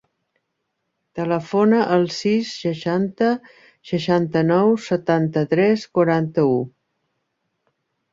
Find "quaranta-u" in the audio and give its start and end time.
5.99-6.57